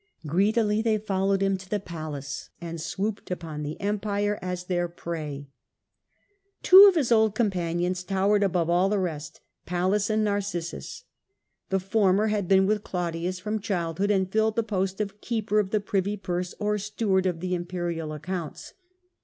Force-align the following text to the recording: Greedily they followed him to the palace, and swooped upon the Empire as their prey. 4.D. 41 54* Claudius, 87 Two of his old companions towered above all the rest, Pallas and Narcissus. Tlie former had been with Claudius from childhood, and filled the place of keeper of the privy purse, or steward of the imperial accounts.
Greedily 0.25 0.81
they 0.81 0.97
followed 0.97 1.43
him 1.43 1.57
to 1.57 1.69
the 1.69 1.79
palace, 1.79 2.49
and 2.59 2.81
swooped 2.81 3.29
upon 3.29 3.61
the 3.61 3.79
Empire 3.79 4.39
as 4.41 4.63
their 4.63 4.87
prey. 4.89 5.51
4.D. 6.63 6.69
41 6.69 6.69
54* 6.69 6.71
Claudius, 6.71 6.71
87 6.71 6.71
Two 6.83 6.87
of 6.87 6.95
his 6.95 7.11
old 7.11 7.35
companions 7.35 8.03
towered 8.03 8.41
above 8.41 8.69
all 8.71 8.89
the 8.89 8.97
rest, 8.97 9.41
Pallas 9.67 10.09
and 10.09 10.23
Narcissus. 10.23 11.03
Tlie 11.69 11.81
former 11.83 12.27
had 12.29 12.47
been 12.47 12.65
with 12.65 12.83
Claudius 12.83 13.37
from 13.37 13.59
childhood, 13.59 14.09
and 14.09 14.31
filled 14.31 14.55
the 14.55 14.63
place 14.63 14.99
of 14.99 15.21
keeper 15.21 15.59
of 15.59 15.69
the 15.69 15.79
privy 15.79 16.17
purse, 16.17 16.55
or 16.57 16.79
steward 16.79 17.27
of 17.27 17.39
the 17.39 17.53
imperial 17.53 18.11
accounts. 18.11 18.73